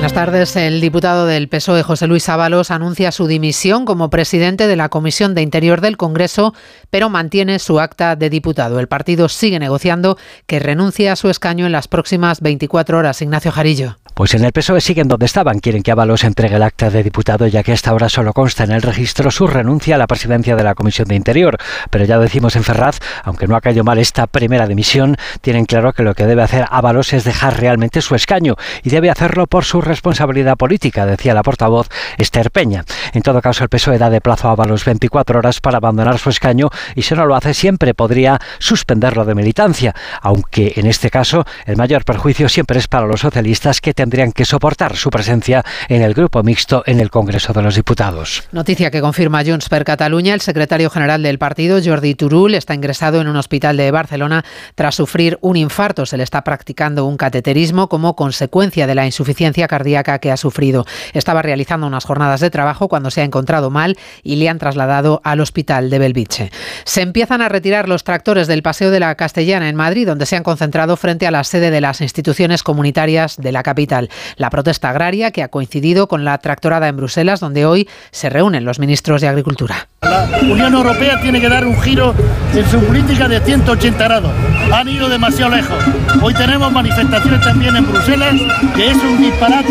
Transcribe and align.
Buenas 0.00 0.14
tardes. 0.14 0.56
El 0.56 0.80
diputado 0.80 1.26
del 1.26 1.50
PSOE, 1.50 1.82
José 1.82 2.06
Luis 2.06 2.30
Ábalos, 2.30 2.70
anuncia 2.70 3.12
su 3.12 3.26
dimisión 3.26 3.84
como 3.84 4.08
presidente 4.08 4.66
de 4.66 4.74
la 4.74 4.88
Comisión 4.88 5.34
de 5.34 5.42
Interior 5.42 5.82
del 5.82 5.98
Congreso, 5.98 6.54
pero 6.88 7.10
mantiene 7.10 7.58
su 7.58 7.80
acta 7.80 8.16
de 8.16 8.30
diputado. 8.30 8.80
El 8.80 8.88
partido 8.88 9.28
sigue 9.28 9.58
negociando 9.58 10.16
que 10.46 10.58
renuncie 10.58 11.10
a 11.10 11.16
su 11.16 11.28
escaño 11.28 11.66
en 11.66 11.72
las 11.72 11.86
próximas 11.86 12.40
24 12.40 12.96
horas. 12.96 13.20
Ignacio 13.20 13.52
Jarillo. 13.52 13.98
Pues 14.14 14.34
en 14.34 14.44
el 14.44 14.52
PSOE 14.52 14.80
siguen 14.80 15.08
donde 15.08 15.26
estaban. 15.26 15.60
Quieren 15.60 15.82
que 15.82 15.92
Ábalos 15.92 16.24
entregue 16.24 16.56
el 16.56 16.62
acta 16.62 16.90
de 16.90 17.02
diputado, 17.02 17.46
ya 17.46 17.62
que 17.62 17.72
hasta 17.72 17.90
ahora 17.90 18.08
solo 18.08 18.32
consta 18.32 18.64
en 18.64 18.70
el 18.70 18.82
registro 18.82 19.30
su 19.30 19.46
renuncia 19.46 19.94
a 19.94 19.98
la 19.98 20.06
presidencia 20.06 20.56
de 20.56 20.64
la 20.64 20.74
Comisión 20.74 21.08
de 21.08 21.14
Interior. 21.14 21.56
Pero 21.90 22.04
ya 22.04 22.18
decimos 22.18 22.56
en 22.56 22.64
Ferraz, 22.64 22.98
aunque 23.24 23.46
no 23.46 23.56
ha 23.56 23.60
caído 23.60 23.84
mal 23.84 23.98
esta 23.98 24.26
primera 24.26 24.66
dimisión, 24.66 25.16
tienen 25.40 25.64
claro 25.64 25.92
que 25.92 26.02
lo 26.02 26.14
que 26.14 26.26
debe 26.26 26.42
hacer 26.42 26.66
Ábalos 26.70 27.12
es 27.12 27.24
dejar 27.24 27.60
realmente 27.60 28.02
su 28.02 28.14
escaño 28.14 28.56
y 28.82 28.90
debe 28.90 29.10
hacerlo 29.10 29.46
por 29.46 29.64
su 29.64 29.80
responsabilidad 29.90 30.56
política, 30.56 31.04
decía 31.04 31.34
la 31.34 31.42
portavoz 31.42 31.88
Esther 32.16 32.50
Peña. 32.50 32.84
En 33.12 33.22
todo 33.22 33.42
caso, 33.42 33.64
el 33.64 33.68
PSOE 33.68 33.98
da 33.98 34.08
de 34.08 34.20
plazo 34.20 34.48
a 34.48 34.52
Ábalos 34.52 34.84
24 34.84 35.38
horas 35.38 35.60
para 35.60 35.78
abandonar 35.78 36.18
su 36.18 36.30
escaño 36.30 36.70
y 36.94 37.02
si 37.02 37.14
no 37.14 37.26
lo 37.26 37.34
hace 37.34 37.54
siempre 37.54 37.92
podría 37.92 38.38
suspenderlo 38.58 39.24
de 39.24 39.34
militancia, 39.34 39.94
aunque 40.22 40.74
en 40.76 40.86
este 40.86 41.10
caso 41.10 41.44
el 41.66 41.76
mayor 41.76 42.04
perjuicio 42.04 42.48
siempre 42.48 42.78
es 42.78 42.86
para 42.86 43.06
los 43.06 43.20
socialistas 43.20 43.80
que 43.80 43.94
tendrían 43.94 44.30
que 44.30 44.44
soportar 44.44 44.96
su 44.96 45.10
presencia 45.10 45.64
en 45.88 46.02
el 46.02 46.14
grupo 46.14 46.42
mixto 46.42 46.84
en 46.86 47.00
el 47.00 47.10
Congreso 47.10 47.52
de 47.52 47.62
los 47.62 47.74
Diputados. 47.74 48.44
Noticia 48.52 48.90
que 48.92 49.00
confirma 49.00 49.42
Junts 49.44 49.68
per 49.68 49.84
Catalunya. 49.84 50.34
El 50.34 50.40
secretario 50.40 50.88
general 50.88 51.22
del 51.22 51.38
partido, 51.38 51.80
Jordi 51.84 52.14
Turul, 52.14 52.54
está 52.54 52.74
ingresado 52.74 53.20
en 53.20 53.26
un 53.26 53.36
hospital 53.36 53.76
de 53.76 53.90
Barcelona 53.90 54.44
tras 54.76 54.94
sufrir 54.94 55.38
un 55.40 55.56
infarto. 55.56 56.06
Se 56.06 56.16
le 56.16 56.22
está 56.22 56.44
practicando 56.44 57.06
un 57.06 57.16
cateterismo 57.16 57.88
como 57.88 58.14
consecuencia 58.14 58.86
de 58.86 58.94
la 58.94 59.06
insuficiencia 59.06 59.66
cardíaca 59.66 59.79
que 60.20 60.30
ha 60.30 60.36
sufrido. 60.36 60.86
Estaba 61.12 61.42
realizando 61.42 61.86
unas 61.86 62.04
jornadas 62.04 62.40
de 62.40 62.50
trabajo 62.50 62.88
cuando 62.88 63.10
se 63.10 63.20
ha 63.20 63.24
encontrado 63.24 63.70
mal 63.70 63.96
y 64.22 64.36
le 64.36 64.48
han 64.48 64.58
trasladado 64.58 65.20
al 65.24 65.40
hospital 65.40 65.90
de 65.90 65.98
Belviche. 65.98 66.50
Se 66.84 67.02
empiezan 67.02 67.42
a 67.42 67.48
retirar 67.48 67.88
los 67.88 68.04
tractores 68.04 68.46
del 68.46 68.62
Paseo 68.62 68.90
de 68.90 69.00
la 69.00 69.14
Castellana 69.14 69.68
en 69.68 69.76
Madrid, 69.76 70.06
donde 70.06 70.26
se 70.26 70.36
han 70.36 70.42
concentrado 70.42 70.96
frente 70.96 71.26
a 71.26 71.30
la 71.30 71.44
sede 71.44 71.70
de 71.70 71.80
las 71.80 72.00
instituciones 72.00 72.62
comunitarias 72.62 73.36
de 73.36 73.52
la 73.52 73.62
capital 73.62 74.08
la 74.36 74.50
protesta 74.50 74.90
agraria 74.90 75.30
que 75.30 75.42
ha 75.42 75.48
coincidido 75.48 76.08
con 76.08 76.24
la 76.24 76.38
tractorada 76.38 76.88
en 76.88 76.96
Bruselas, 76.96 77.40
donde 77.40 77.66
hoy 77.66 77.88
se 78.10 78.30
reúnen 78.30 78.64
los 78.64 78.78
ministros 78.78 79.20
de 79.20 79.28
Agricultura. 79.28 79.88
La 80.02 80.40
Unión 80.42 80.74
Europea 80.74 81.20
tiene 81.20 81.40
que 81.40 81.48
dar 81.48 81.66
un 81.66 81.80
giro 81.80 82.14
en 82.54 82.68
su 82.68 82.80
política 82.80 83.28
de 83.28 83.40
180 83.40 84.04
grados. 84.04 84.32
Han 84.72 84.88
ido 84.88 85.08
demasiado 85.08 85.54
lejos. 85.54 85.78
Hoy 86.22 86.34
tenemos 86.34 86.72
manifestaciones 86.72 87.40
también 87.42 87.76
en 87.76 87.86
Bruselas, 87.86 88.34
que 88.74 88.90
es 88.90 88.96
un 88.96 89.18
disparate 89.18 89.69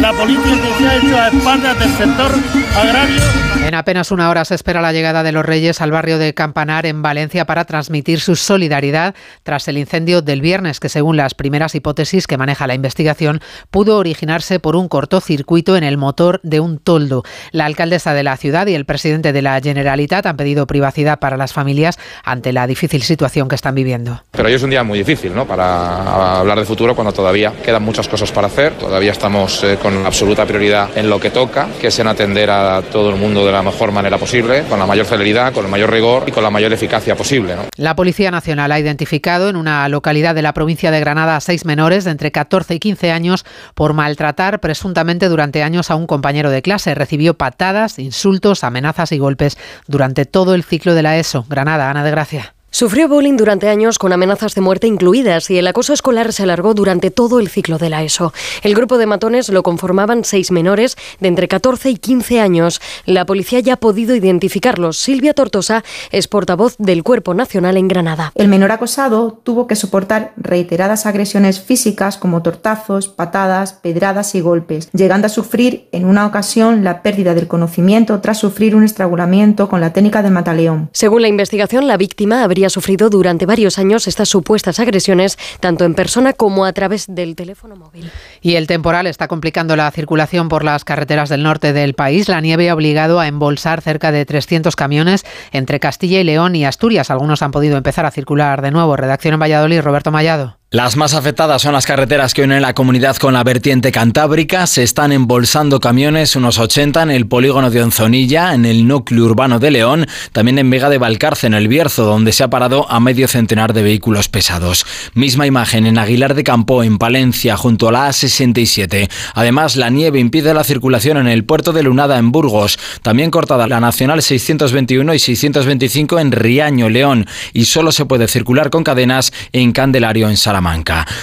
la 0.00 0.12
política 0.12 0.56
que 0.62 0.74
se 0.78 0.88
ha 0.88 0.96
hecho 0.96 1.16
a 1.16 1.28
espaldas 1.28 1.78
del 1.78 1.96
sector 1.96 2.32
agrario. 2.78 3.48
En 3.68 3.74
apenas 3.74 4.10
una 4.12 4.30
hora 4.30 4.46
se 4.46 4.54
espera 4.54 4.80
la 4.80 4.94
llegada 4.94 5.22
de 5.22 5.30
los 5.30 5.44
Reyes 5.44 5.82
al 5.82 5.90
barrio 5.90 6.16
de 6.16 6.32
Campanar, 6.32 6.86
en 6.86 7.02
Valencia, 7.02 7.44
para 7.44 7.66
transmitir 7.66 8.18
su 8.18 8.34
solidaridad 8.34 9.14
tras 9.42 9.68
el 9.68 9.76
incendio 9.76 10.22
del 10.22 10.40
viernes, 10.40 10.80
que 10.80 10.88
según 10.88 11.18
las 11.18 11.34
primeras 11.34 11.74
hipótesis 11.74 12.26
que 12.26 12.38
maneja 12.38 12.66
la 12.66 12.72
investigación, 12.72 13.40
pudo 13.70 13.98
originarse 13.98 14.58
por 14.58 14.74
un 14.74 14.88
cortocircuito 14.88 15.76
en 15.76 15.84
el 15.84 15.98
motor 15.98 16.40
de 16.42 16.60
un 16.60 16.78
toldo. 16.78 17.24
La 17.50 17.66
alcaldesa 17.66 18.14
de 18.14 18.22
la 18.22 18.38
ciudad 18.38 18.68
y 18.68 18.74
el 18.74 18.86
presidente 18.86 19.34
de 19.34 19.42
la 19.42 19.60
Generalitat 19.60 20.24
han 20.24 20.38
pedido 20.38 20.66
privacidad 20.66 21.18
para 21.18 21.36
las 21.36 21.52
familias 21.52 21.98
ante 22.24 22.54
la 22.54 22.66
difícil 22.66 23.02
situación 23.02 23.48
que 23.48 23.56
están 23.56 23.74
viviendo. 23.74 24.22
Pero 24.30 24.48
hoy 24.48 24.54
es 24.54 24.62
un 24.62 24.70
día 24.70 24.82
muy 24.82 24.98
difícil 24.98 25.34
¿no? 25.34 25.46
para 25.46 26.38
hablar 26.38 26.58
de 26.58 26.64
futuro 26.64 26.94
cuando 26.94 27.12
todavía 27.12 27.52
quedan 27.62 27.82
muchas 27.82 28.08
cosas 28.08 28.32
para 28.32 28.46
hacer. 28.46 28.74
Todavía 28.74 29.12
estamos 29.12 29.62
eh, 29.62 29.78
con 29.82 30.06
absoluta 30.06 30.46
prioridad 30.46 30.96
en 30.96 31.10
lo 31.10 31.20
que 31.20 31.30
toca, 31.30 31.68
que 31.78 31.88
es 31.88 31.98
en 31.98 32.06
atender 32.06 32.48
a 32.48 32.67
todo 32.90 33.10
el 33.10 33.16
mundo 33.16 33.44
de 33.44 33.52
la 33.52 33.62
mejor 33.62 33.92
manera 33.92 34.18
posible, 34.18 34.64
con 34.68 34.78
la 34.78 34.86
mayor 34.86 35.06
celeridad, 35.06 35.52
con 35.52 35.64
el 35.64 35.70
mayor 35.70 35.90
rigor 35.90 36.24
y 36.26 36.32
con 36.32 36.42
la 36.42 36.50
mayor 36.50 36.72
eficacia 36.72 37.16
posible. 37.16 37.56
¿no? 37.56 37.62
La 37.76 37.96
Policía 37.96 38.30
Nacional 38.30 38.72
ha 38.72 38.78
identificado 38.78 39.48
en 39.48 39.56
una 39.56 39.88
localidad 39.88 40.34
de 40.34 40.42
la 40.42 40.52
provincia 40.52 40.90
de 40.90 41.00
Granada 41.00 41.36
a 41.36 41.40
seis 41.40 41.64
menores 41.64 42.04
de 42.04 42.10
entre 42.10 42.32
14 42.32 42.74
y 42.74 42.78
15 42.78 43.10
años 43.10 43.44
por 43.74 43.92
maltratar 43.92 44.60
presuntamente 44.60 45.28
durante 45.28 45.62
años 45.62 45.90
a 45.90 45.96
un 45.96 46.06
compañero 46.06 46.50
de 46.50 46.62
clase. 46.62 46.94
Recibió 46.94 47.34
patadas, 47.34 47.98
insultos, 47.98 48.64
amenazas 48.64 49.12
y 49.12 49.18
golpes 49.18 49.58
durante 49.86 50.24
todo 50.24 50.54
el 50.54 50.64
ciclo 50.64 50.94
de 50.94 51.02
la 51.02 51.18
ESO. 51.18 51.44
Granada, 51.48 51.90
Ana 51.90 52.04
de 52.04 52.10
Gracia. 52.10 52.54
Sufrió 52.70 53.08
bullying 53.08 53.38
durante 53.38 53.70
años 53.70 53.98
con 53.98 54.12
amenazas 54.12 54.54
de 54.54 54.60
muerte 54.60 54.86
incluidas 54.86 55.50
y 55.50 55.56
el 55.56 55.66
acoso 55.66 55.94
escolar 55.94 56.34
se 56.34 56.42
alargó 56.42 56.74
durante 56.74 57.10
todo 57.10 57.40
el 57.40 57.48
ciclo 57.48 57.78
de 57.78 57.88
la 57.88 58.02
ESO. 58.02 58.34
El 58.62 58.74
grupo 58.74 58.98
de 58.98 59.06
matones 59.06 59.48
lo 59.48 59.62
conformaban 59.62 60.22
seis 60.22 60.50
menores 60.50 60.96
de 61.18 61.28
entre 61.28 61.48
14 61.48 61.88
y 61.88 61.96
15 61.96 62.40
años. 62.40 62.82
La 63.06 63.24
policía 63.24 63.60
ya 63.60 63.72
ha 63.72 63.76
podido 63.78 64.14
identificarlos. 64.14 64.98
Silvia 64.98 65.32
Tortosa 65.32 65.82
es 66.12 66.28
portavoz 66.28 66.76
del 66.78 67.02
Cuerpo 67.02 67.32
Nacional 67.32 67.78
en 67.78 67.88
Granada. 67.88 68.32
El 68.34 68.48
menor 68.48 68.70
acosado 68.70 69.40
tuvo 69.42 69.66
que 69.66 69.74
soportar 69.74 70.34
reiteradas 70.36 71.06
agresiones 71.06 71.60
físicas 71.60 72.18
como 72.18 72.42
tortazos, 72.42 73.08
patadas, 73.08 73.72
pedradas 73.72 74.34
y 74.34 74.42
golpes, 74.42 74.90
llegando 74.92 75.26
a 75.26 75.30
sufrir 75.30 75.88
en 75.90 76.04
una 76.04 76.26
ocasión 76.26 76.84
la 76.84 77.02
pérdida 77.02 77.34
del 77.34 77.48
conocimiento 77.48 78.20
tras 78.20 78.38
sufrir 78.38 78.76
un 78.76 78.84
estrangulamiento 78.84 79.70
con 79.70 79.80
la 79.80 79.94
técnica 79.94 80.22
de 80.22 80.30
mataleón. 80.30 80.90
Según 80.92 81.22
la 81.22 81.28
investigación, 81.28 81.88
la 81.88 81.96
víctima 81.96 82.44
habría 82.44 82.57
ha 82.64 82.70
sufrido 82.70 83.10
durante 83.10 83.46
varios 83.46 83.78
años 83.78 84.06
estas 84.06 84.28
supuestas 84.28 84.80
agresiones, 84.80 85.38
tanto 85.60 85.84
en 85.84 85.94
persona 85.94 86.32
como 86.32 86.64
a 86.64 86.72
través 86.72 87.06
del 87.08 87.36
teléfono 87.36 87.76
móvil. 87.76 88.10
Y 88.40 88.54
el 88.54 88.66
temporal 88.66 89.06
está 89.06 89.28
complicando 89.28 89.76
la 89.76 89.90
circulación 89.90 90.48
por 90.48 90.64
las 90.64 90.84
carreteras 90.84 91.28
del 91.28 91.42
norte 91.42 91.72
del 91.72 91.94
país. 91.94 92.28
La 92.28 92.40
nieve 92.40 92.70
ha 92.70 92.74
obligado 92.74 93.20
a 93.20 93.26
embolsar 93.26 93.82
cerca 93.82 94.12
de 94.12 94.24
300 94.24 94.76
camiones 94.76 95.24
entre 95.52 95.80
Castilla 95.80 96.20
y 96.20 96.24
León 96.24 96.56
y 96.56 96.64
Asturias. 96.64 97.10
Algunos 97.10 97.42
han 97.42 97.50
podido 97.50 97.76
empezar 97.76 98.06
a 98.06 98.10
circular 98.10 98.62
de 98.62 98.70
nuevo. 98.70 98.96
Redacción 98.96 99.34
en 99.34 99.40
Valladolid, 99.40 99.80
Roberto 99.80 100.10
Mallado. 100.10 100.57
Las 100.70 100.98
más 100.98 101.14
afectadas 101.14 101.62
son 101.62 101.72
las 101.72 101.86
carreteras 101.86 102.34
que 102.34 102.42
unen 102.42 102.60
la 102.60 102.74
comunidad 102.74 103.16
con 103.16 103.32
la 103.32 103.42
vertiente 103.42 103.90
cantábrica. 103.90 104.66
Se 104.66 104.82
están 104.82 105.12
embolsando 105.12 105.80
camiones, 105.80 106.36
unos 106.36 106.58
80 106.58 107.04
en 107.04 107.10
el 107.10 107.26
polígono 107.26 107.70
de 107.70 107.82
Onzonilla, 107.82 108.52
en 108.52 108.66
el 108.66 108.86
núcleo 108.86 109.24
urbano 109.24 109.60
de 109.60 109.70
León, 109.70 110.06
también 110.32 110.58
en 110.58 110.68
Vega 110.68 110.90
de 110.90 110.98
Valcarce, 110.98 111.46
en 111.46 111.54
el 111.54 111.68
Bierzo, 111.68 112.04
donde 112.04 112.32
se 112.32 112.44
ha 112.44 112.50
parado 112.50 112.84
a 112.90 113.00
medio 113.00 113.28
centenar 113.28 113.72
de 113.72 113.82
vehículos 113.82 114.28
pesados. 114.28 114.84
Misma 115.14 115.46
imagen 115.46 115.86
en 115.86 115.96
Aguilar 115.96 116.34
de 116.34 116.44
Campo, 116.44 116.82
en 116.82 116.98
Palencia, 116.98 117.56
junto 117.56 117.88
a 117.88 117.92
la 117.92 118.08
A67. 118.10 119.08
Además, 119.32 119.74
la 119.74 119.88
nieve 119.88 120.20
impide 120.20 120.52
la 120.52 120.64
circulación 120.64 121.16
en 121.16 121.28
el 121.28 121.46
puerto 121.46 121.72
de 121.72 121.82
Lunada, 121.82 122.18
en 122.18 122.30
Burgos. 122.30 122.78
También 123.00 123.30
cortada 123.30 123.68
la 123.68 123.80
Nacional 123.80 124.20
621 124.20 125.14
y 125.14 125.18
625 125.18 126.18
en 126.18 126.30
Riaño, 126.30 126.90
León. 126.90 127.24
Y 127.54 127.64
solo 127.64 127.90
se 127.90 128.04
puede 128.04 128.28
circular 128.28 128.68
con 128.68 128.84
cadenas 128.84 129.32
en 129.54 129.72
Candelario, 129.72 130.28
en 130.28 130.36
Salamanca. 130.36 130.57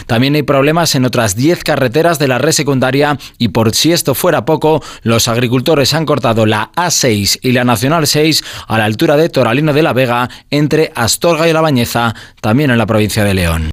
También 0.08 0.36
hay 0.36 0.44
problemas 0.44 0.96
en 0.96 1.06
otras 1.06 1.36
10 1.36 1.64
carreteras 1.64 2.20
de 2.20 2.28
la 2.28 2.38
red 2.38 2.52
secundaria 2.52 3.18
y 3.38 3.50
por 3.50 3.74
si 3.74 3.92
esto 3.92 4.16
fuera 4.16 4.46
poco, 4.46 4.84
los 5.04 5.28
agricultores 5.28 5.94
han 5.94 6.06
cortado 6.06 6.46
la 6.46 6.72
A6 6.76 7.40
y 7.42 7.52
la 7.52 7.64
Nacional 7.64 8.08
6 8.08 8.44
a 8.68 8.78
la 8.78 8.86
altura 8.86 9.18
de 9.18 9.30
Toralino 9.30 9.74
de 9.74 9.84
la 9.84 9.94
Vega 9.94 10.30
entre 10.50 10.92
Astorga 10.96 11.48
y 11.48 11.54
La 11.54 11.62
Bañeza, 11.62 12.16
también 12.42 12.72
en 12.72 12.78
la 12.78 12.86
provincia 12.86 13.24
de 13.24 13.34
León 13.34 13.72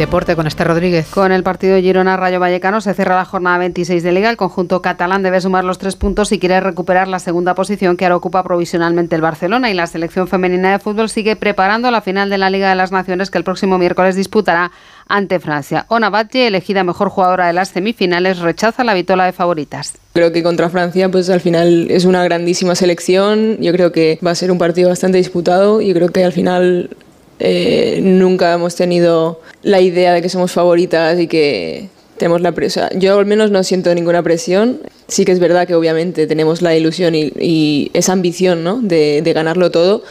deporte 0.00 0.34
con 0.34 0.46
este 0.46 0.64
Rodríguez. 0.64 1.08
Con 1.10 1.30
el 1.30 1.42
partido 1.42 1.78
Girona 1.78 2.16
Rayo 2.16 2.40
Vallecano 2.40 2.80
se 2.80 2.94
cierra 2.94 3.16
la 3.16 3.26
jornada 3.26 3.58
26 3.58 4.02
de 4.02 4.12
Liga. 4.12 4.30
El 4.30 4.38
conjunto 4.38 4.80
catalán 4.80 5.22
debe 5.22 5.42
sumar 5.42 5.62
los 5.62 5.76
tres 5.76 5.94
puntos 5.94 6.30
si 6.30 6.38
quiere 6.38 6.58
recuperar 6.60 7.06
la 7.06 7.18
segunda 7.18 7.54
posición 7.54 7.98
que 7.98 8.06
ahora 8.06 8.16
ocupa 8.16 8.42
provisionalmente 8.42 9.14
el 9.14 9.20
Barcelona. 9.20 9.70
Y 9.70 9.74
la 9.74 9.86
selección 9.86 10.26
femenina 10.26 10.72
de 10.72 10.78
fútbol 10.78 11.10
sigue 11.10 11.36
preparando 11.36 11.90
la 11.90 12.00
final 12.00 12.30
de 12.30 12.38
la 12.38 12.48
Liga 12.48 12.70
de 12.70 12.76
las 12.76 12.92
Naciones 12.92 13.30
que 13.30 13.36
el 13.36 13.44
próximo 13.44 13.76
miércoles 13.76 14.16
disputará 14.16 14.72
ante 15.06 15.38
Francia. 15.38 15.84
Ona 15.88 16.08
Batlle, 16.08 16.46
elegida 16.46 16.82
mejor 16.82 17.10
jugadora 17.10 17.48
de 17.48 17.52
las 17.52 17.68
semifinales, 17.68 18.38
rechaza 18.38 18.84
la 18.84 18.94
vitola 18.94 19.26
de 19.26 19.32
favoritas. 19.32 19.98
Creo 20.14 20.32
que 20.32 20.42
contra 20.42 20.70
Francia, 20.70 21.10
pues 21.10 21.28
al 21.28 21.40
final 21.40 21.88
es 21.90 22.06
una 22.06 22.24
grandísima 22.24 22.74
selección. 22.74 23.58
Yo 23.60 23.72
creo 23.72 23.92
que 23.92 24.18
va 24.24 24.30
a 24.30 24.34
ser 24.34 24.50
un 24.50 24.58
partido 24.58 24.88
bastante 24.88 25.18
disputado. 25.18 25.80
Yo 25.82 25.92
creo 25.92 26.08
que 26.08 26.24
al 26.24 26.32
final 26.32 26.90
eh, 27.40 28.00
nunca 28.02 28.52
hemos 28.52 28.76
tenido 28.76 29.40
la 29.62 29.80
idea 29.80 30.12
de 30.12 30.22
que 30.22 30.28
somos 30.28 30.52
favoritas 30.52 31.18
y 31.18 31.26
que 31.26 31.88
tenemos 32.18 32.42
la 32.42 32.52
presión. 32.52 32.88
Yo 32.96 33.18
al 33.18 33.26
menos 33.26 33.50
no 33.50 33.64
siento 33.64 33.94
ninguna 33.94 34.22
presión. 34.22 34.80
Sí 35.08 35.24
que 35.24 35.32
es 35.32 35.40
verdad 35.40 35.66
que 35.66 35.74
obviamente 35.74 36.26
tenemos 36.26 36.60
la 36.60 36.76
ilusión 36.76 37.14
y, 37.14 37.90
esa 37.94 38.12
ambición 38.12 38.62
¿no? 38.62 38.80
de, 38.80 39.22
de 39.22 39.32
ganarlo 39.32 39.70
todo. 39.70 40.02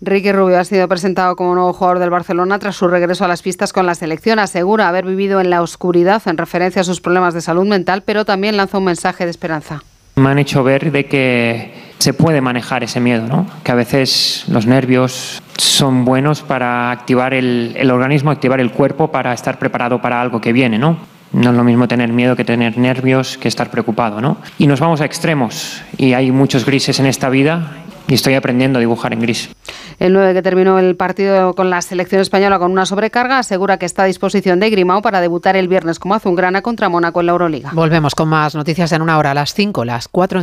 Ricky 0.00 0.30
Rubio 0.30 0.58
ha 0.58 0.64
sido 0.64 0.86
presentado 0.88 1.36
como 1.36 1.54
nuevo 1.54 1.72
jugador 1.72 1.98
del 1.98 2.10
Barcelona 2.10 2.58
tras 2.58 2.76
su 2.76 2.86
regreso 2.86 3.24
a 3.24 3.28
las 3.28 3.42
pistas 3.42 3.72
con 3.72 3.86
la 3.86 3.94
selección. 3.94 4.38
Asegura 4.38 4.88
haber 4.88 5.06
vivido 5.06 5.40
en 5.40 5.50
la 5.50 5.62
oscuridad 5.62 6.22
en 6.26 6.38
referencia 6.38 6.82
a 6.82 6.84
sus 6.84 7.00
problemas 7.00 7.34
de 7.34 7.40
salud 7.40 7.66
mental, 7.66 8.02
pero 8.04 8.24
también 8.24 8.56
lanza 8.56 8.78
un 8.78 8.84
mensaje 8.84 9.24
de 9.24 9.30
esperanza. 9.30 9.82
Me 10.16 10.28
han 10.28 10.38
hecho 10.38 10.62
ver 10.62 10.92
de 10.92 11.06
que 11.06 11.85
se 11.98 12.12
puede 12.12 12.40
manejar 12.40 12.82
ese 12.82 13.00
miedo, 13.00 13.26
¿no? 13.26 13.46
Que 13.62 13.72
a 13.72 13.74
veces 13.74 14.44
los 14.48 14.66
nervios 14.66 15.42
son 15.56 16.04
buenos 16.04 16.42
para 16.42 16.90
activar 16.90 17.34
el, 17.34 17.74
el 17.76 17.90
organismo, 17.90 18.30
activar 18.30 18.60
el 18.60 18.70
cuerpo 18.70 19.10
para 19.10 19.32
estar 19.32 19.58
preparado 19.58 20.00
para 20.00 20.20
algo 20.20 20.40
que 20.40 20.52
viene, 20.52 20.78
¿no? 20.78 20.98
No 21.32 21.50
es 21.50 21.56
lo 21.56 21.64
mismo 21.64 21.88
tener 21.88 22.12
miedo 22.12 22.36
que 22.36 22.44
tener 22.44 22.78
nervios, 22.78 23.36
que 23.36 23.48
estar 23.48 23.70
preocupado, 23.70 24.20
¿no? 24.20 24.38
Y 24.58 24.66
nos 24.66 24.80
vamos 24.80 25.00
a 25.00 25.04
extremos 25.04 25.82
y 25.98 26.12
hay 26.12 26.30
muchos 26.30 26.64
grises 26.64 27.00
en 27.00 27.06
esta 27.06 27.28
vida 27.28 27.72
y 28.08 28.14
estoy 28.14 28.34
aprendiendo 28.34 28.78
a 28.78 28.80
dibujar 28.80 29.12
en 29.12 29.20
gris. 29.20 29.50
El 29.98 30.12
9 30.12 30.34
que 30.34 30.42
terminó 30.42 30.78
el 30.78 30.96
partido 30.96 31.54
con 31.54 31.70
la 31.70 31.82
selección 31.82 32.20
española 32.20 32.58
con 32.58 32.70
una 32.70 32.86
sobrecarga 32.86 33.38
asegura 33.38 33.78
que 33.78 33.86
está 33.86 34.02
a 34.02 34.06
disposición 34.06 34.60
de 34.60 34.70
Grimao 34.70 35.02
para 35.02 35.20
debutar 35.20 35.56
el 35.56 35.68
viernes 35.68 35.98
como 35.98 36.14
azulgrana 36.14 36.62
contra 36.62 36.88
Mónaco 36.88 37.20
en 37.20 37.26
la 37.26 37.32
Euroliga. 37.32 37.70
Volvemos 37.72 38.14
con 38.14 38.28
más 38.28 38.54
noticias 38.54 38.92
en 38.92 39.02
una 39.02 39.18
hora 39.18 39.30
a 39.32 39.34
las 39.34 39.54
5, 39.54 39.84
las 39.84 40.08
4 40.08 40.34
en 40.34 40.34